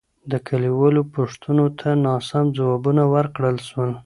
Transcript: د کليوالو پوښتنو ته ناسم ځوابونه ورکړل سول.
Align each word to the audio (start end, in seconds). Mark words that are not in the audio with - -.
د 0.31 0.33
کليوالو 0.47 1.01
پوښتنو 1.15 1.65
ته 1.79 1.89
ناسم 2.05 2.45
ځوابونه 2.57 3.03
ورکړل 3.13 3.57
سول. 3.69 3.91